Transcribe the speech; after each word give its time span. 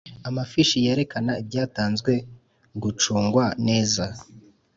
Amafishi 0.29 0.77
yerekana 0.85 1.31
ibyatanzwe 1.41 2.11
gucungwa 2.81 3.45
neza 3.67 4.05